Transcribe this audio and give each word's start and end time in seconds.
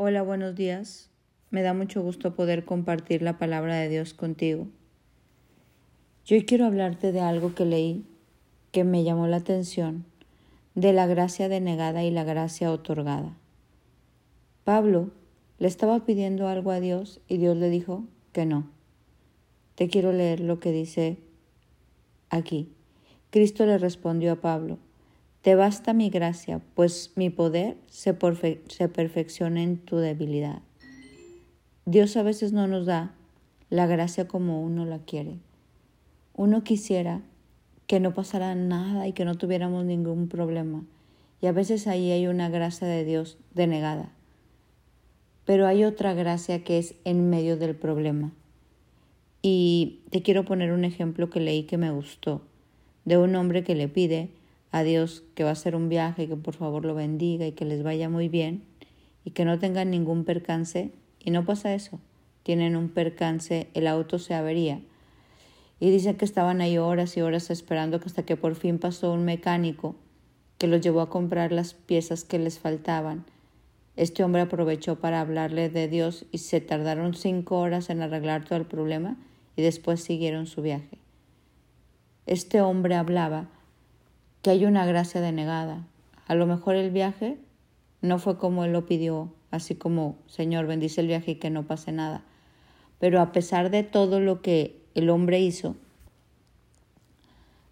Hola, 0.00 0.22
buenos 0.22 0.54
días. 0.54 1.10
Me 1.50 1.60
da 1.62 1.74
mucho 1.74 2.02
gusto 2.02 2.36
poder 2.36 2.64
compartir 2.64 3.20
la 3.20 3.36
palabra 3.36 3.74
de 3.74 3.88
Dios 3.88 4.14
contigo. 4.14 4.68
Yo 6.24 6.36
quiero 6.46 6.66
hablarte 6.66 7.10
de 7.10 7.20
algo 7.20 7.56
que 7.56 7.64
leí 7.64 8.04
que 8.70 8.84
me 8.84 9.02
llamó 9.02 9.26
la 9.26 9.38
atención, 9.38 10.04
de 10.76 10.92
la 10.92 11.08
gracia 11.08 11.48
denegada 11.48 12.04
y 12.04 12.12
la 12.12 12.22
gracia 12.22 12.70
otorgada. 12.70 13.36
Pablo 14.62 15.10
le 15.58 15.66
estaba 15.66 16.04
pidiendo 16.04 16.46
algo 16.46 16.70
a 16.70 16.78
Dios 16.78 17.20
y 17.26 17.38
Dios 17.38 17.56
le 17.56 17.68
dijo 17.68 18.04
que 18.32 18.46
no. 18.46 18.70
Te 19.74 19.88
quiero 19.88 20.12
leer 20.12 20.38
lo 20.38 20.60
que 20.60 20.70
dice 20.70 21.16
aquí. 22.30 22.68
Cristo 23.30 23.66
le 23.66 23.78
respondió 23.78 24.30
a 24.30 24.36
Pablo, 24.36 24.78
te 25.42 25.54
basta 25.54 25.92
mi 25.92 26.10
gracia, 26.10 26.60
pues 26.74 27.12
mi 27.16 27.30
poder 27.30 27.76
se, 27.86 28.16
se 28.68 28.88
perfecciona 28.88 29.62
en 29.62 29.78
tu 29.78 29.96
debilidad. 29.96 30.62
Dios 31.86 32.16
a 32.16 32.22
veces 32.22 32.52
no 32.52 32.66
nos 32.66 32.86
da 32.86 33.14
la 33.70 33.86
gracia 33.86 34.28
como 34.28 34.62
uno 34.62 34.84
la 34.84 34.98
quiere. 34.98 35.38
Uno 36.34 36.64
quisiera 36.64 37.22
que 37.86 38.00
no 38.00 38.14
pasara 38.14 38.54
nada 38.54 39.08
y 39.08 39.12
que 39.12 39.24
no 39.24 39.36
tuviéramos 39.36 39.84
ningún 39.84 40.28
problema. 40.28 40.84
Y 41.40 41.46
a 41.46 41.52
veces 41.52 41.86
ahí 41.86 42.10
hay 42.10 42.26
una 42.26 42.48
gracia 42.48 42.86
de 42.86 43.04
Dios 43.04 43.38
denegada. 43.54 44.12
Pero 45.44 45.66
hay 45.66 45.84
otra 45.84 46.12
gracia 46.12 46.62
que 46.64 46.78
es 46.78 46.94
en 47.04 47.30
medio 47.30 47.56
del 47.56 47.74
problema. 47.74 48.32
Y 49.40 50.00
te 50.10 50.20
quiero 50.20 50.44
poner 50.44 50.72
un 50.72 50.84
ejemplo 50.84 51.30
que 51.30 51.40
leí 51.40 51.62
que 51.62 51.78
me 51.78 51.90
gustó, 51.90 52.42
de 53.04 53.16
un 53.16 53.34
hombre 53.36 53.64
que 53.64 53.74
le 53.74 53.88
pide 53.88 54.30
a 54.70 54.82
Dios 54.82 55.24
que 55.34 55.44
va 55.44 55.50
a 55.50 55.52
hacer 55.52 55.74
un 55.74 55.88
viaje, 55.88 56.28
que 56.28 56.36
por 56.36 56.54
favor 56.54 56.84
lo 56.84 56.94
bendiga 56.94 57.46
y 57.46 57.52
que 57.52 57.64
les 57.64 57.82
vaya 57.82 58.08
muy 58.08 58.28
bien 58.28 58.64
y 59.24 59.30
que 59.30 59.44
no 59.44 59.58
tengan 59.58 59.90
ningún 59.90 60.24
percance. 60.24 60.92
Y 61.20 61.30
no 61.30 61.44
pasa 61.44 61.74
eso. 61.74 62.00
Tienen 62.42 62.76
un 62.76 62.88
percance, 62.88 63.68
el 63.74 63.86
auto 63.86 64.18
se 64.18 64.34
avería. 64.34 64.80
Y 65.80 65.90
dicen 65.90 66.16
que 66.16 66.24
estaban 66.24 66.60
ahí 66.60 66.78
horas 66.78 67.16
y 67.16 67.20
horas 67.20 67.50
esperando 67.50 68.00
hasta 68.04 68.24
que 68.24 68.36
por 68.36 68.54
fin 68.54 68.78
pasó 68.78 69.12
un 69.12 69.24
mecánico 69.24 69.96
que 70.56 70.66
los 70.66 70.80
llevó 70.80 71.00
a 71.00 71.10
comprar 71.10 71.52
las 71.52 71.74
piezas 71.74 72.24
que 72.24 72.38
les 72.38 72.58
faltaban. 72.58 73.24
Este 73.96 74.24
hombre 74.24 74.42
aprovechó 74.42 74.96
para 74.96 75.20
hablarle 75.20 75.68
de 75.68 75.88
Dios 75.88 76.24
y 76.32 76.38
se 76.38 76.60
tardaron 76.60 77.14
cinco 77.14 77.58
horas 77.58 77.90
en 77.90 78.00
arreglar 78.00 78.44
todo 78.44 78.58
el 78.58 78.66
problema 78.66 79.16
y 79.56 79.62
después 79.62 80.02
siguieron 80.02 80.46
su 80.46 80.62
viaje. 80.62 80.98
Este 82.26 82.60
hombre 82.60 82.94
hablaba 82.94 83.48
que 84.42 84.50
hay 84.50 84.64
una 84.64 84.86
gracia 84.86 85.20
denegada. 85.20 85.86
A 86.26 86.34
lo 86.34 86.46
mejor 86.46 86.76
el 86.76 86.90
viaje 86.90 87.38
no 88.00 88.18
fue 88.18 88.38
como 88.38 88.64
él 88.64 88.72
lo 88.72 88.86
pidió, 88.86 89.32
así 89.50 89.74
como 89.74 90.16
Señor 90.26 90.66
bendice 90.66 91.00
el 91.00 91.08
viaje 91.08 91.32
y 91.32 91.34
que 91.36 91.50
no 91.50 91.66
pase 91.66 91.92
nada. 91.92 92.22
Pero 92.98 93.20
a 93.20 93.32
pesar 93.32 93.70
de 93.70 93.82
todo 93.82 94.20
lo 94.20 94.42
que 94.42 94.80
el 94.94 95.10
hombre 95.10 95.40
hizo, 95.40 95.76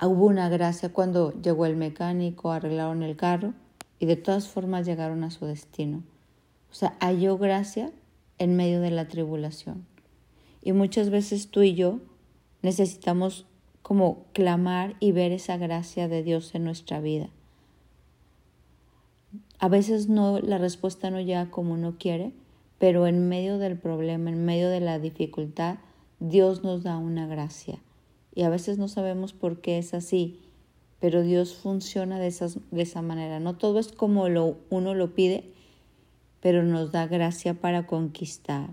hubo 0.00 0.26
una 0.26 0.48
gracia 0.48 0.92
cuando 0.92 1.32
llegó 1.40 1.66
el 1.66 1.76
mecánico, 1.76 2.50
arreglaron 2.50 3.02
el 3.02 3.16
carro 3.16 3.52
y 3.98 4.06
de 4.06 4.16
todas 4.16 4.48
formas 4.48 4.86
llegaron 4.86 5.24
a 5.24 5.30
su 5.30 5.44
destino. 5.46 6.02
O 6.70 6.74
sea, 6.74 6.96
halló 7.00 7.36
gracia 7.36 7.92
en 8.38 8.56
medio 8.56 8.80
de 8.80 8.90
la 8.90 9.08
tribulación. 9.08 9.86
Y 10.62 10.72
muchas 10.72 11.10
veces 11.10 11.50
tú 11.50 11.62
y 11.62 11.74
yo 11.74 12.00
necesitamos 12.62 13.46
como 13.90 14.26
clamar 14.34 14.94
y 15.00 15.10
ver 15.10 15.32
esa 15.32 15.56
gracia 15.56 16.06
de 16.06 16.22
Dios 16.22 16.54
en 16.54 16.62
nuestra 16.62 17.00
vida. 17.00 17.28
A 19.58 19.68
veces 19.68 20.08
no, 20.08 20.38
la 20.38 20.58
respuesta 20.58 21.10
no 21.10 21.20
llega 21.20 21.50
como 21.50 21.72
uno 21.72 21.96
quiere, 21.98 22.32
pero 22.78 23.08
en 23.08 23.28
medio 23.28 23.58
del 23.58 23.76
problema, 23.76 24.30
en 24.30 24.44
medio 24.44 24.68
de 24.68 24.78
la 24.78 25.00
dificultad, 25.00 25.78
Dios 26.20 26.62
nos 26.62 26.84
da 26.84 26.98
una 26.98 27.26
gracia. 27.26 27.80
Y 28.32 28.42
a 28.42 28.48
veces 28.48 28.78
no 28.78 28.86
sabemos 28.86 29.32
por 29.32 29.60
qué 29.60 29.78
es 29.78 29.92
así, 29.92 30.38
pero 31.00 31.24
Dios 31.24 31.56
funciona 31.56 32.20
de, 32.20 32.32
de 32.70 32.82
esa 32.82 33.02
manera. 33.02 33.40
No 33.40 33.56
todo 33.56 33.80
es 33.80 33.90
como 33.90 34.28
lo, 34.28 34.56
uno 34.70 34.94
lo 34.94 35.16
pide, 35.16 35.50
pero 36.40 36.62
nos 36.62 36.92
da 36.92 37.08
gracia 37.08 37.54
para 37.54 37.88
conquistar. 37.88 38.70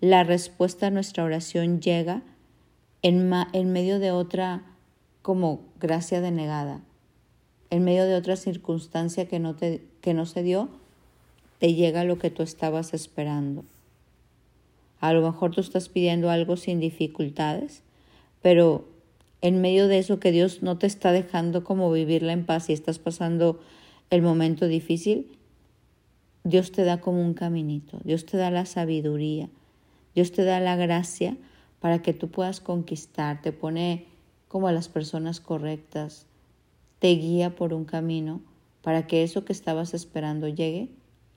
La 0.00 0.24
respuesta 0.24 0.88
a 0.88 0.90
nuestra 0.90 1.22
oración 1.22 1.80
llega 1.80 2.24
en, 3.02 3.32
en 3.52 3.72
medio 3.72 3.98
de 3.98 4.12
otra 4.12 4.62
como 5.22 5.60
gracia 5.80 6.20
denegada, 6.20 6.80
en 7.70 7.84
medio 7.84 8.04
de 8.04 8.14
otra 8.14 8.36
circunstancia 8.36 9.26
que 9.26 9.38
no, 9.38 9.54
te, 9.54 9.82
que 10.00 10.14
no 10.14 10.26
se 10.26 10.42
dio, 10.42 10.68
te 11.58 11.74
llega 11.74 12.04
lo 12.04 12.18
que 12.18 12.30
tú 12.30 12.42
estabas 12.42 12.94
esperando. 12.94 13.64
A 15.00 15.12
lo 15.12 15.22
mejor 15.22 15.52
tú 15.52 15.60
estás 15.60 15.88
pidiendo 15.88 16.30
algo 16.30 16.56
sin 16.56 16.80
dificultades, 16.80 17.82
pero 18.40 18.88
en 19.40 19.60
medio 19.60 19.88
de 19.88 19.98
eso 19.98 20.20
que 20.20 20.32
Dios 20.32 20.62
no 20.62 20.78
te 20.78 20.86
está 20.86 21.12
dejando 21.12 21.64
como 21.64 21.90
vivirla 21.90 22.32
en 22.32 22.46
paz 22.46 22.70
y 22.70 22.72
estás 22.72 22.98
pasando 22.98 23.60
el 24.10 24.22
momento 24.22 24.68
difícil, 24.68 25.26
Dios 26.44 26.72
te 26.72 26.84
da 26.84 27.00
como 27.00 27.20
un 27.20 27.34
caminito, 27.34 27.98
Dios 28.04 28.26
te 28.26 28.36
da 28.36 28.50
la 28.50 28.66
sabiduría, 28.66 29.48
Dios 30.14 30.32
te 30.32 30.44
da 30.44 30.60
la 30.60 30.76
gracia 30.76 31.36
para 31.82 32.00
que 32.00 32.14
tú 32.14 32.30
puedas 32.30 32.60
conquistar, 32.60 33.42
te 33.42 33.50
pone 33.50 34.06
como 34.46 34.68
a 34.68 34.72
las 34.72 34.88
personas 34.88 35.40
correctas, 35.40 36.26
te 37.00 37.08
guía 37.08 37.56
por 37.56 37.74
un 37.74 37.84
camino 37.84 38.40
para 38.82 39.08
que 39.08 39.24
eso 39.24 39.44
que 39.44 39.52
estabas 39.52 39.92
esperando 39.92 40.46
llegue, 40.46 40.90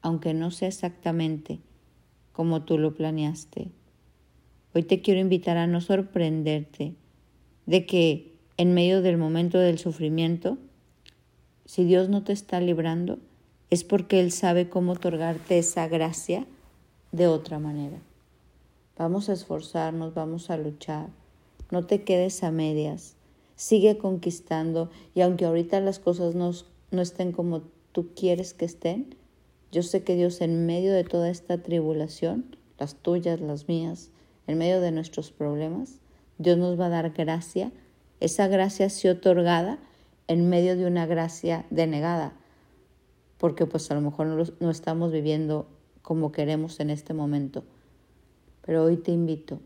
aunque 0.00 0.32
no 0.32 0.50
sea 0.50 0.68
exactamente 0.68 1.60
como 2.32 2.62
tú 2.62 2.78
lo 2.78 2.94
planeaste. 2.94 3.68
Hoy 4.74 4.82
te 4.82 5.02
quiero 5.02 5.20
invitar 5.20 5.58
a 5.58 5.66
no 5.66 5.82
sorprenderte 5.82 6.94
de 7.66 7.84
que 7.84 8.32
en 8.56 8.72
medio 8.72 9.02
del 9.02 9.18
momento 9.18 9.58
del 9.58 9.78
sufrimiento, 9.78 10.56
si 11.66 11.84
Dios 11.84 12.08
no 12.08 12.24
te 12.24 12.32
está 12.32 12.60
librando, 12.60 13.18
es 13.68 13.84
porque 13.84 14.20
Él 14.20 14.32
sabe 14.32 14.70
cómo 14.70 14.92
otorgarte 14.92 15.58
esa 15.58 15.86
gracia 15.86 16.46
de 17.12 17.26
otra 17.26 17.58
manera. 17.58 18.00
Vamos 19.00 19.30
a 19.30 19.32
esforzarnos, 19.32 20.12
vamos 20.12 20.50
a 20.50 20.58
luchar. 20.58 21.08
No 21.70 21.86
te 21.86 22.02
quedes 22.02 22.44
a 22.44 22.50
medias. 22.50 23.16
Sigue 23.56 23.96
conquistando 23.96 24.90
y 25.14 25.22
aunque 25.22 25.46
ahorita 25.46 25.80
las 25.80 25.98
cosas 25.98 26.34
no, 26.34 26.50
no 26.90 27.00
estén 27.00 27.32
como 27.32 27.62
tú 27.92 28.10
quieres 28.14 28.52
que 28.52 28.66
estén, 28.66 29.14
yo 29.72 29.82
sé 29.82 30.02
que 30.02 30.16
Dios 30.16 30.42
en 30.42 30.66
medio 30.66 30.92
de 30.92 31.04
toda 31.04 31.30
esta 31.30 31.62
tribulación, 31.62 32.54
las 32.78 32.94
tuyas, 32.94 33.40
las 33.40 33.68
mías, 33.68 34.10
en 34.46 34.58
medio 34.58 34.82
de 34.82 34.92
nuestros 34.92 35.30
problemas, 35.32 35.98
Dios 36.36 36.58
nos 36.58 36.78
va 36.78 36.84
a 36.84 36.90
dar 36.90 37.08
gracia, 37.12 37.72
esa 38.20 38.48
gracia 38.48 38.90
sí 38.90 39.08
otorgada 39.08 39.78
en 40.28 40.50
medio 40.50 40.76
de 40.76 40.84
una 40.84 41.06
gracia 41.06 41.64
denegada, 41.70 42.34
porque 43.38 43.64
pues 43.64 43.90
a 43.90 43.94
lo 43.94 44.02
mejor 44.02 44.26
no, 44.26 44.44
no 44.60 44.70
estamos 44.70 45.10
viviendo 45.10 45.68
como 46.02 46.32
queremos 46.32 46.80
en 46.80 46.90
este 46.90 47.14
momento. 47.14 47.64
Pero 48.70 48.84
hoy 48.84 48.98
te 48.98 49.10
invito, 49.10 49.58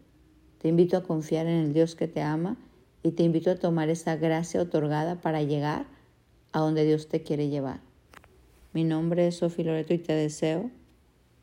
te 0.63 0.69
invito 0.69 0.97
a 0.97 1.03
confiar 1.03 1.47
en 1.47 1.59
el 1.59 1.75
Dios 1.75 1.95
que 1.95 2.09
te 2.09 2.23
ama 2.23 2.57
y 3.03 3.11
te 3.11 3.23
invito 3.23 3.51
a 3.51 3.57
tomar 3.57 3.91
esa 3.91 4.17
gracia 4.17 4.63
otorgada 4.63 5.21
para 5.21 5.43
llegar 5.43 5.85
a 6.53 6.61
donde 6.61 6.87
Dios 6.87 7.07
te 7.11 7.23
quiere 7.23 7.51
llevar. 7.51 7.81
Mi 8.73 8.83
nombre 8.83 9.27
es 9.27 9.37
Sofía 9.37 9.67
Loreto 9.67 9.93
y 9.93 9.99
te 9.99 10.15
deseo 10.15 10.71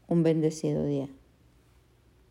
un 0.07 0.23
bendecido 0.23 0.83
día. 0.85 1.07